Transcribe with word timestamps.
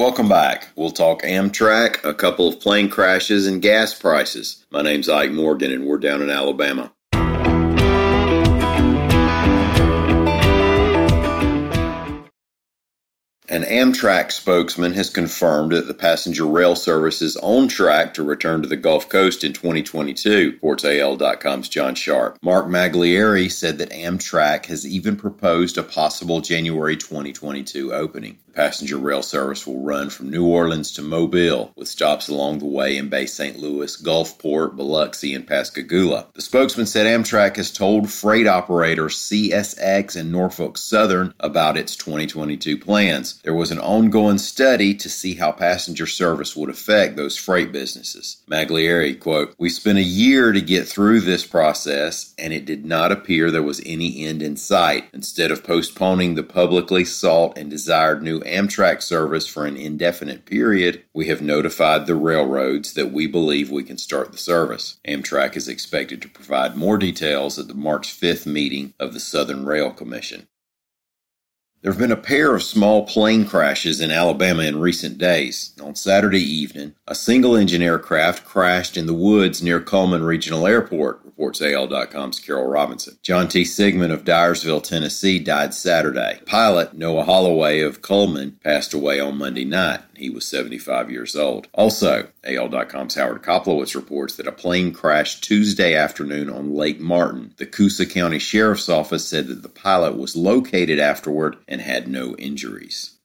Welcome 0.00 0.30
back. 0.30 0.68
We'll 0.76 0.92
talk 0.92 1.20
Amtrak, 1.24 2.02
a 2.04 2.14
couple 2.14 2.48
of 2.48 2.58
plane 2.58 2.88
crashes, 2.88 3.46
and 3.46 3.60
gas 3.60 3.92
prices. 3.92 4.64
My 4.70 4.80
name's 4.80 5.10
Ike 5.10 5.30
Morgan, 5.30 5.70
and 5.70 5.84
we're 5.84 5.98
down 5.98 6.22
in 6.22 6.30
Alabama. 6.30 6.90
An 13.50 13.64
Amtrak 13.64 14.30
spokesman 14.30 14.92
has 14.92 15.10
confirmed 15.10 15.72
that 15.72 15.88
the 15.88 15.92
passenger 15.92 16.46
rail 16.46 16.76
service 16.76 17.20
is 17.20 17.36
on 17.38 17.66
track 17.66 18.14
to 18.14 18.22
return 18.22 18.62
to 18.62 18.68
the 18.68 18.76
Gulf 18.76 19.08
Coast 19.08 19.42
in 19.42 19.52
2022, 19.52 20.52
reports 20.52 20.84
John 21.68 21.96
Sharp. 21.96 22.38
Marc 22.44 22.66
Magliari 22.66 23.50
said 23.50 23.78
that 23.78 23.90
Amtrak 23.90 24.66
has 24.66 24.86
even 24.86 25.16
proposed 25.16 25.76
a 25.78 25.82
possible 25.82 26.40
January 26.40 26.96
2022 26.96 27.92
opening. 27.92 28.38
The 28.46 28.52
passenger 28.52 28.98
rail 28.98 29.22
service 29.22 29.66
will 29.66 29.80
run 29.80 30.10
from 30.10 30.30
New 30.30 30.46
Orleans 30.46 30.92
to 30.92 31.02
Mobile, 31.02 31.72
with 31.76 31.88
stops 31.88 32.28
along 32.28 32.58
the 32.58 32.66
way 32.66 32.96
in 32.96 33.08
Bay 33.08 33.26
St. 33.26 33.58
Louis, 33.58 33.96
Gulfport, 34.00 34.76
Biloxi, 34.76 35.34
and 35.34 35.46
Pascagoula. 35.46 36.26
The 36.34 36.42
spokesman 36.42 36.86
said 36.86 37.06
Amtrak 37.06 37.56
has 37.56 37.72
told 37.72 38.10
freight 38.10 38.46
operators 38.46 39.16
CSX 39.16 40.14
and 40.16 40.30
Norfolk 40.30 40.78
Southern 40.78 41.34
about 41.40 41.76
its 41.76 41.96
2022 41.96 42.78
plans. 42.78 43.39
There 43.42 43.54
was 43.54 43.70
an 43.70 43.78
ongoing 43.78 44.36
study 44.36 44.94
to 44.94 45.08
see 45.08 45.34
how 45.34 45.52
passenger 45.52 46.06
service 46.06 46.54
would 46.54 46.68
affect 46.68 47.16
those 47.16 47.38
freight 47.38 47.72
businesses. 47.72 48.42
Magliari, 48.50 49.18
quote, 49.18 49.54
We 49.58 49.70
spent 49.70 49.98
a 49.98 50.02
year 50.02 50.52
to 50.52 50.60
get 50.60 50.86
through 50.86 51.20
this 51.20 51.46
process, 51.46 52.34
and 52.38 52.52
it 52.52 52.66
did 52.66 52.84
not 52.84 53.12
appear 53.12 53.50
there 53.50 53.62
was 53.62 53.80
any 53.86 54.26
end 54.26 54.42
in 54.42 54.56
sight. 54.56 55.04
Instead 55.14 55.50
of 55.50 55.64
postponing 55.64 56.34
the 56.34 56.42
publicly 56.42 57.04
sought 57.04 57.56
and 57.56 57.70
desired 57.70 58.22
new 58.22 58.40
Amtrak 58.40 59.00
service 59.00 59.46
for 59.46 59.64
an 59.64 59.76
indefinite 59.76 60.44
period, 60.44 61.02
we 61.14 61.28
have 61.28 61.40
notified 61.40 62.06
the 62.06 62.14
railroads 62.14 62.92
that 62.92 63.10
we 63.10 63.26
believe 63.26 63.70
we 63.70 63.84
can 63.84 63.96
start 63.96 64.32
the 64.32 64.38
service. 64.38 64.98
Amtrak 65.08 65.56
is 65.56 65.66
expected 65.66 66.20
to 66.20 66.28
provide 66.28 66.76
more 66.76 66.98
details 66.98 67.58
at 67.58 67.68
the 67.68 67.74
March 67.74 68.08
5th 68.08 68.44
meeting 68.44 68.92
of 69.00 69.14
the 69.14 69.20
Southern 69.20 69.64
Rail 69.64 69.90
Commission. 69.90 70.46
There 71.82 71.90
have 71.90 71.98
been 71.98 72.12
a 72.12 72.16
pair 72.16 72.54
of 72.54 72.62
small 72.62 73.06
plane 73.06 73.46
crashes 73.46 74.02
in 74.02 74.10
Alabama 74.10 74.64
in 74.64 74.80
recent 74.80 75.16
days. 75.16 75.72
On 75.80 75.94
Saturday 75.94 76.42
evening, 76.42 76.94
a 77.08 77.14
single 77.14 77.56
engine 77.56 77.80
aircraft 77.80 78.44
crashed 78.44 78.98
in 78.98 79.06
the 79.06 79.14
woods 79.14 79.62
near 79.62 79.80
Cullman 79.80 80.22
Regional 80.22 80.66
Airport, 80.66 81.29
reports 81.40 81.62
AL.com's 81.62 82.38
Carol 82.38 82.66
Robinson. 82.66 83.16
John 83.22 83.48
T. 83.48 83.64
Sigmund 83.64 84.12
of 84.12 84.26
Dyersville, 84.26 84.82
Tennessee 84.82 85.38
died 85.38 85.72
Saturday. 85.72 86.38
Pilot 86.44 86.92
Noah 86.92 87.24
Holloway 87.24 87.80
of 87.80 88.02
Cullman 88.02 88.58
passed 88.62 88.92
away 88.92 89.18
on 89.18 89.38
Monday 89.38 89.64
night. 89.64 90.00
He 90.14 90.28
was 90.28 90.46
75 90.46 91.10
years 91.10 91.34
old. 91.34 91.66
Also, 91.72 92.28
AL.com's 92.44 93.14
Howard 93.14 93.42
Koplowitz 93.42 93.94
reports 93.94 94.36
that 94.36 94.46
a 94.46 94.52
plane 94.52 94.92
crashed 94.92 95.42
Tuesday 95.42 95.94
afternoon 95.94 96.50
on 96.50 96.74
Lake 96.74 97.00
Martin. 97.00 97.54
The 97.56 97.64
Coosa 97.64 98.04
County 98.04 98.38
Sheriff's 98.38 98.90
Office 98.90 99.26
said 99.26 99.46
that 99.48 99.62
the 99.62 99.70
pilot 99.70 100.18
was 100.18 100.36
located 100.36 100.98
afterward 100.98 101.56
and 101.66 101.80
had 101.80 102.06
no 102.06 102.36
injuries. 102.36 103.16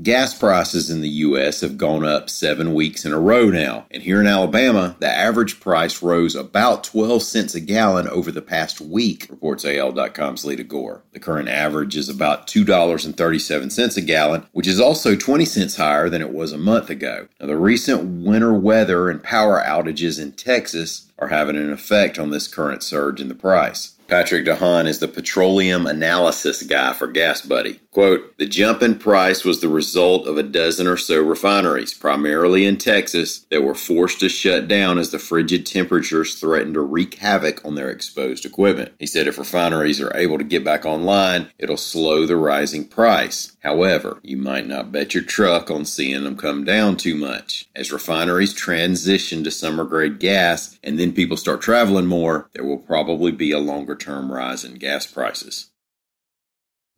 Gas 0.00 0.32
prices 0.32 0.88
in 0.88 1.02
the 1.02 1.08
U.S. 1.08 1.60
have 1.60 1.76
gone 1.76 2.02
up 2.02 2.30
seven 2.30 2.72
weeks 2.72 3.04
in 3.04 3.12
a 3.12 3.20
row 3.20 3.50
now, 3.50 3.84
and 3.90 4.02
here 4.02 4.22
in 4.22 4.26
Alabama, 4.26 4.96
the 5.00 5.08
average 5.08 5.60
price 5.60 6.02
rose 6.02 6.34
about 6.34 6.82
12 6.82 7.22
cents 7.22 7.54
a 7.54 7.60
gallon 7.60 8.08
over 8.08 8.32
the 8.32 8.40
past 8.40 8.80
week, 8.80 9.26
reports 9.28 9.66
AL.com's 9.66 10.46
Leada 10.46 10.64
Gore. 10.64 11.02
The 11.12 11.20
current 11.20 11.50
average 11.50 11.94
is 11.94 12.08
about 12.08 12.46
$2.37 12.46 13.96
a 13.96 14.00
gallon, 14.00 14.46
which 14.52 14.66
is 14.66 14.80
also 14.80 15.14
20 15.14 15.44
cents 15.44 15.76
higher 15.76 16.08
than 16.08 16.22
it 16.22 16.32
was 16.32 16.52
a 16.52 16.58
month 16.58 16.88
ago. 16.88 17.28
Now, 17.38 17.48
the 17.48 17.56
recent 17.58 18.24
winter 18.24 18.54
weather 18.54 19.10
and 19.10 19.22
power 19.22 19.62
outages 19.62 20.18
in 20.18 20.32
Texas 20.32 21.12
are 21.18 21.28
having 21.28 21.56
an 21.56 21.70
effect 21.70 22.18
on 22.18 22.30
this 22.30 22.48
current 22.48 22.82
surge 22.82 23.20
in 23.20 23.28
the 23.28 23.34
price. 23.34 23.98
Patrick 24.12 24.44
DeHaan 24.44 24.86
is 24.86 24.98
the 24.98 25.08
petroleum 25.08 25.86
analysis 25.86 26.62
guy 26.62 26.92
for 26.92 27.10
GasBuddy. 27.10 27.78
Quote, 27.92 28.36
the 28.36 28.46
jump 28.46 28.82
in 28.82 28.98
price 28.98 29.42
was 29.42 29.60
the 29.60 29.68
result 29.68 30.26
of 30.26 30.36
a 30.36 30.42
dozen 30.42 30.86
or 30.86 30.98
so 30.98 31.22
refineries, 31.22 31.94
primarily 31.94 32.66
in 32.66 32.76
Texas, 32.76 33.46
that 33.50 33.62
were 33.62 33.74
forced 33.74 34.20
to 34.20 34.28
shut 34.28 34.68
down 34.68 34.98
as 34.98 35.10
the 35.10 35.18
frigid 35.18 35.64
temperatures 35.64 36.34
threatened 36.34 36.74
to 36.74 36.80
wreak 36.82 37.14
havoc 37.14 37.64
on 37.64 37.74
their 37.74 37.90
exposed 37.90 38.44
equipment. 38.44 38.92
He 38.98 39.06
said 39.06 39.26
if 39.26 39.38
refineries 39.38 40.00
are 40.00 40.14
able 40.14 40.36
to 40.36 40.44
get 40.44 40.64
back 40.64 40.84
online, 40.84 41.50
it'll 41.58 41.78
slow 41.78 42.26
the 42.26 42.36
rising 42.36 42.86
price. 42.86 43.56
However, 43.62 44.18
you 44.22 44.36
might 44.36 44.66
not 44.66 44.90
bet 44.90 45.14
your 45.14 45.22
truck 45.22 45.70
on 45.70 45.84
seeing 45.84 46.24
them 46.24 46.36
come 46.36 46.64
down 46.64 46.96
too 46.96 47.14
much. 47.14 47.68
As 47.76 47.92
refineries 47.92 48.52
transition 48.52 49.44
to 49.44 49.50
summer 49.50 49.84
grade 49.84 50.18
gas 50.18 50.78
and 50.82 50.98
then 50.98 51.12
people 51.12 51.36
start 51.36 51.60
traveling 51.60 52.06
more, 52.06 52.50
there 52.54 52.64
will 52.64 52.78
probably 52.78 53.32
be 53.32 53.52
a 53.52 53.58
longer 53.58 53.94
term 54.02 54.30
rise 54.32 54.64
in 54.64 54.74
gas 54.74 55.06
prices. 55.06 55.70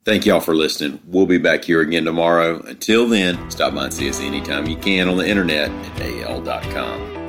Thank 0.03 0.25
y'all 0.25 0.39
for 0.39 0.55
listening. 0.55 0.99
We'll 1.07 1.25
be 1.25 1.39
back 1.39 1.63
here 1.63 1.81
again 1.81 2.05
tomorrow. 2.05 2.61
Until 2.61 3.07
then, 3.07 3.49
stop 3.49 3.73
by 3.73 3.85
and 3.85 3.93
see 3.93 4.07
us 4.07 4.19
anytime 4.19 4.67
you 4.67 4.77
can 4.77 5.09
on 5.09 5.17
the 5.17 5.27
internet 5.27 5.71
at 5.71 6.01
al.com. 6.01 7.25